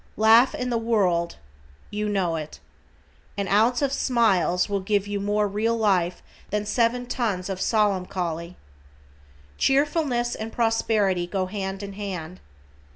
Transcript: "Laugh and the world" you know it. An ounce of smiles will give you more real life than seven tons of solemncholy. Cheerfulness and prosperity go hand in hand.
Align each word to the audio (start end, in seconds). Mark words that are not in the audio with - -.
"Laugh 0.17 0.55
and 0.55 0.71
the 0.71 0.79
world" 0.79 1.35
you 1.91 2.09
know 2.09 2.35
it. 2.35 2.59
An 3.37 3.47
ounce 3.47 3.83
of 3.83 3.93
smiles 3.93 4.67
will 4.67 4.79
give 4.79 5.05
you 5.05 5.19
more 5.19 5.47
real 5.47 5.77
life 5.77 6.23
than 6.49 6.65
seven 6.65 7.05
tons 7.05 7.49
of 7.49 7.59
solemncholy. 7.59 8.55
Cheerfulness 9.59 10.33
and 10.33 10.51
prosperity 10.51 11.27
go 11.27 11.45
hand 11.45 11.83
in 11.83 11.93
hand. 11.93 12.39